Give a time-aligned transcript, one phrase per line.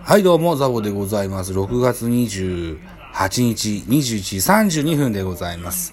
[0.00, 1.52] はい、どうも、ザボでございます。
[1.52, 2.78] 6月28
[3.42, 4.36] 日、21時
[4.80, 5.92] 32分でございます。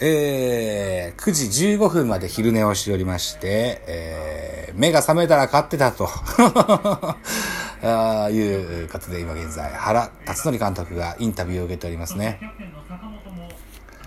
[0.00, 6.08] えー、9時15分まで昼寝をしておりまして、えー、目が覚めたら勝ってたと
[7.82, 12.38] あーいうことで今現在、原辰徳監督がインタビューを受けておりますね。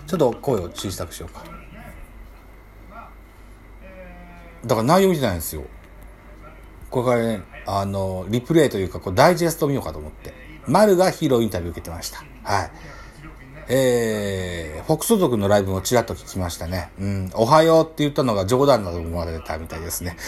[0.06, 1.44] ちょっと声を小さくしようか。
[4.64, 5.64] だから内容見てないんですよ。
[6.96, 10.32] これからね、あの、リプレイというか、こう、ダイジェスト見ようかと思って。
[10.66, 12.24] 丸がヒーローインタビュー受けてました。
[12.42, 12.70] はい。
[13.68, 16.90] えー、フォクソ族のライブもちらっと聞きましたね。
[16.98, 20.16] うん、おはようって言ったのが冗談だと思われたみたいですね。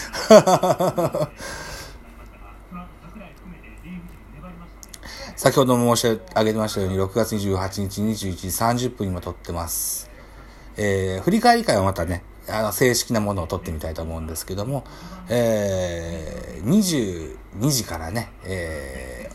[5.37, 10.07] 先ほども申し上げましたように、6月28日21時30分にも撮ってます。
[10.77, 14.83] えー、振り返り会はまたね、あの、正式なものを撮ってみたいと思うんですけども、
[15.29, 19.31] えー、22時からね、え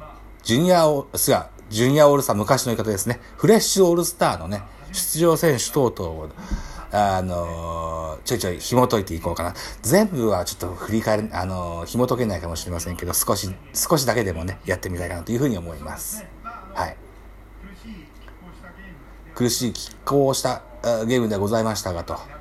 [0.00, 0.04] ー、
[0.42, 6.28] ジュニアオー、すが、ジュニアオールスター、昔の言い方ですね、フレッシュオールスターのね、出場選手等々を、
[6.92, 9.54] あのー、ちょいちょい紐解いていこうかな。
[9.82, 16.24] 全部はちょっと振り返る、あのー、紐解けないかもしれませんけど、少し、少しだけでもね、やってみたいかなというふうに思います。
[16.74, 16.96] はい。
[19.34, 20.62] 苦しい拮抗をした
[21.06, 22.33] ゲームでございましたがと。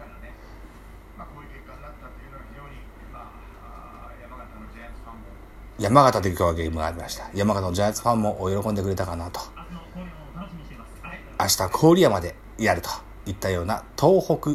[5.79, 7.29] 山形で今日はゲームがありました。
[7.33, 9.39] 山形のジャイアンツファンも喜んでくれたかなと。
[11.39, 12.89] 明日郡山でやると
[13.25, 14.51] いったような東北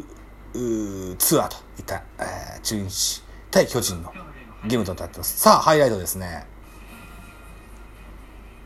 [1.19, 4.13] ツアーといった、えー、中日対巨人の
[4.67, 5.39] ゲームとなっています。
[5.39, 6.47] さあ、ハイライトですね。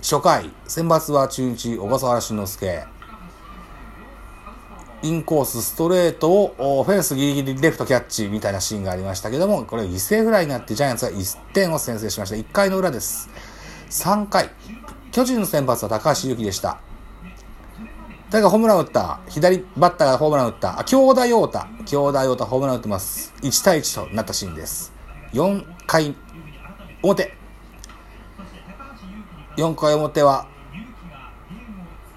[0.03, 2.85] 初回、選抜は中日、小笠原慎之介。
[5.03, 12.37] インコースストレートをフェンスギリギリレフトキャッチみたいなシーンがありましたけども、これ犠牲フライになってジャイアンツは1点を先制しました。
[12.37, 13.29] 1回の裏です。
[13.91, 14.51] 3回、
[15.11, 16.79] 巨人の先発は高橋優希でした。
[18.31, 21.67] 誰がホームラン打った左バッターがホームラン打ったあ、京田陽太。
[21.85, 23.35] 京田陽太ホームラン打ってます。
[23.43, 24.93] 1対1となったシーンです。
[25.33, 26.15] 4回
[27.03, 27.37] 表。
[29.59, 30.47] 4回表は、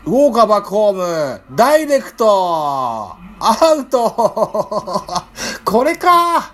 [0.06, 5.26] ウォーカーバックホーム、ダイレクト、アウト
[5.66, 6.54] これか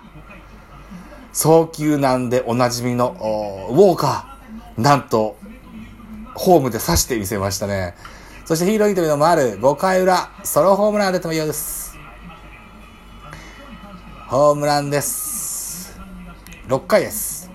[1.34, 3.14] 送球なんでおなじみの
[3.70, 5.36] ウォーカー、なんと、
[6.34, 7.94] ホームで刺してみせましたね。
[8.46, 11.94] そしてヒーローインタビューの丸、5回裏、ソロホームランが出てもいいようです。
[14.28, 15.94] ホームランです。
[16.68, 17.50] 6回です。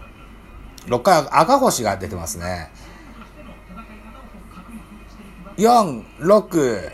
[0.86, 2.72] 6回赤星が出てますね。
[5.58, 6.92] 4、6、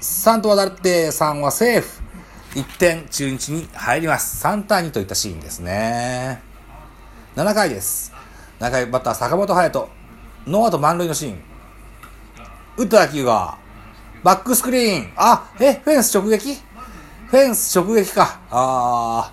[0.00, 2.02] 3と渡って3はセーフ。
[2.54, 4.42] 1点中日に入ります。
[4.42, 6.40] 3対2といったシーンですね。
[7.34, 8.14] 7回です。
[8.58, 9.88] 7回バッター坂本隼人。
[10.46, 11.42] ノーアウト満塁のシーン。
[12.78, 13.58] 打った打球が、
[14.24, 15.12] バックスクリーン。
[15.16, 16.54] あ、え、フェンス直撃？
[17.26, 18.40] フェンス直撃か。
[18.50, 19.30] あ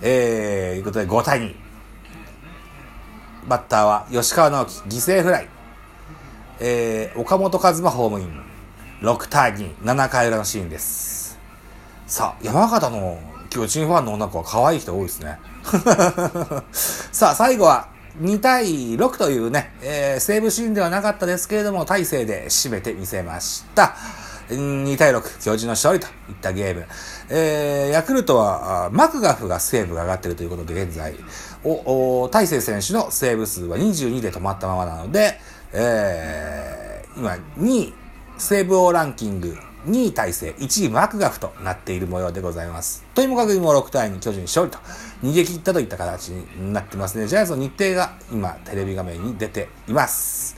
[0.00, 1.54] えー、いうことで5対2。
[3.46, 5.55] バッターは吉川直樹、犠牲フライ。
[6.60, 8.46] えー、岡本和真ホームイン。
[9.02, 11.38] 6対2、7回裏のシーンです。
[12.06, 13.18] さあ、山形の
[13.50, 15.38] 巨人ファンの女の子は可愛い人多いですね。
[16.72, 17.88] さあ、最後は
[18.20, 23.94] 2対6というね、えー、セーブシーンではなかったですけれども、大勢で締めてみせました。
[24.48, 26.86] 2対6、巨人の勝利といったゲーム。
[27.28, 31.16] えー、ヤクルトは、マクガフがセーブが上がっているということで、現在、
[31.64, 35.38] お、お大勢選手のセーブ数は22で止まったままなので、
[35.72, 37.94] えー、今、2位、
[38.38, 39.56] セーブ王ランキング、
[39.86, 43.04] 2位体制、1位マクガフとなっている模様でございます。
[43.14, 44.78] とにもかくにも6対2巨人勝利と
[45.22, 47.26] 逃げ切ったといった形になってますね。
[47.26, 50.56] ジャイアンツの日程が今テレビ画面に出ています。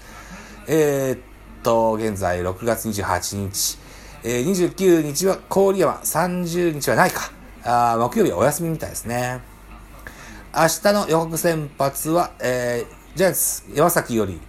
[0.66, 1.18] えー、っ
[1.62, 3.78] と、現在6月28日、
[4.24, 7.30] えー、29日は郡山、30日はないか。
[7.64, 9.40] あ木曜日はお休みみたいですね。
[10.54, 14.40] 明日の予告先発は、えー、ジャイアンツ山崎より、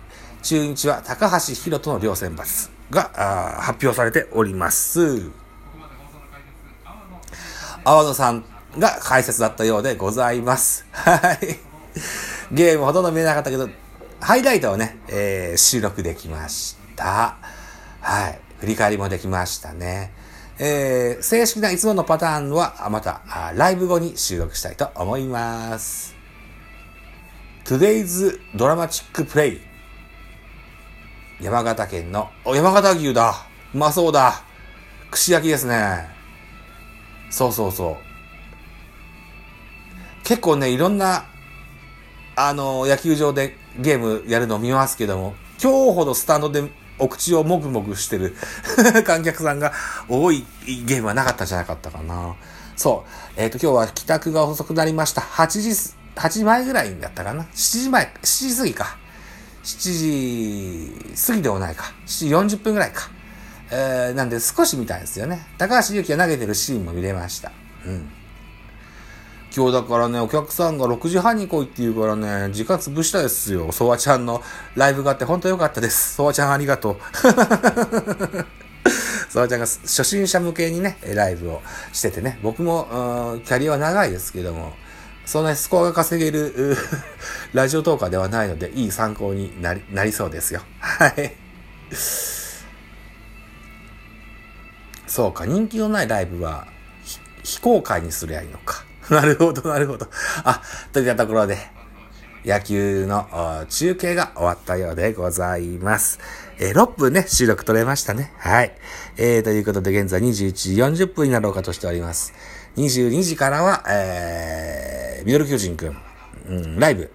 [0.42, 3.10] 中日は高橋宏斗の両先発が
[3.62, 5.32] 発表されております。
[7.84, 8.44] 青野さん
[8.78, 10.86] が解説だったようでございます。
[10.92, 11.60] はい。
[12.52, 13.70] ゲームほとんど見えなかったけど、
[14.20, 17.38] ハイライトをね、えー、収録できました。
[18.02, 18.40] はい。
[18.60, 20.12] 振り返りもできましたね。
[20.58, 23.22] えー、正式ないつものパターンは、また、
[23.56, 26.16] ライブ後に収録したいと思います。
[27.64, 29.69] Today's Dramatic Play
[31.42, 34.44] 山形県の、お、山形牛だうまそうだ
[35.12, 36.08] 串焼きですね。
[37.30, 37.98] そうそうそう。
[40.24, 41.26] 結構ね、いろんな
[42.42, 46.64] あの、野球場でゲームやるのを見ますけども、今日ほどスタンドで
[46.98, 48.34] お口をもぐもぐしてる
[49.06, 49.74] 観客さんが
[50.08, 50.46] 多い
[50.86, 52.34] ゲームはなかったじゃなかったかな。
[52.78, 53.10] そう。
[53.36, 55.20] えっ、ー、と、今日は帰宅が遅くなりました。
[55.20, 55.70] 8時、
[56.16, 57.44] 8時前ぐらいだったかな。
[57.44, 58.98] 7時前、7時過ぎか。
[59.78, 61.94] 7時過ぎでもないか。
[62.08, 63.12] 7時40分ぐらいか。
[63.72, 65.46] えー、なんで少し見たいですよね。
[65.60, 67.52] 高橋祐希が投げてるシーンも見れました。
[67.86, 68.10] うん。
[69.56, 73.72] 今日だからね、お客さんが6時半に来いって言うからね、時間潰したですよ。
[73.72, 74.42] ソワちゃんの
[74.76, 76.16] ライブがあって本当良かったです。
[76.16, 76.98] ソワちゃんありがとう。
[79.30, 81.62] ソワちゃんが初心者向けにね、ライブを
[81.94, 84.74] しててね、僕も、キャリアは長いですけども、
[85.30, 86.76] そんなスコアが稼げる
[87.54, 90.62] ラジオトーカーではないので、いい参考になり、なりそうですよ。
[90.80, 91.36] はい。
[95.06, 96.66] そうか、人気のないライブは、
[97.44, 98.84] 非公開にすりゃいいのか。
[99.12, 100.08] なるほど、なるほど。
[100.46, 101.60] あ、といったところで、
[102.44, 106.18] 野球の中継が終わったようでございます。
[106.58, 108.34] えー、6分ね、収録取れましたね。
[108.40, 108.76] はい。
[109.18, 112.34] えー、ということで現在21時40分になろうかとしております。
[112.78, 115.98] 22時からはえ、ミドル巨人くん、
[116.48, 117.12] うん、ライブ、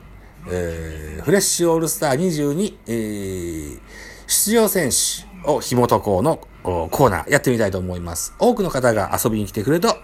[0.50, 3.80] えー、フレッシュオールスター22、えー、
[4.26, 8.34] 出場選手を紐解こうのコーナーやってみたいと思います。
[8.38, 9.96] 多くの方が遊びに来てくれると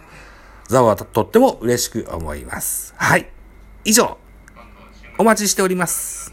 [0.70, 2.94] ザワはとっても嬉しく思います。
[2.96, 3.28] はい。
[3.84, 4.18] 以上、
[5.18, 6.29] お待ちしております。